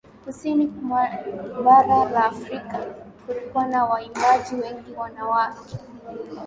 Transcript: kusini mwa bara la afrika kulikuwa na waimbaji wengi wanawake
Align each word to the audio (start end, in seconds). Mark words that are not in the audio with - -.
kusini 0.25 0.65
mwa 0.81 1.07
bara 1.65 2.11
la 2.11 2.25
afrika 2.25 2.77
kulikuwa 3.25 3.67
na 3.67 3.85
waimbaji 3.85 4.55
wengi 4.55 4.91
wanawake 4.97 5.77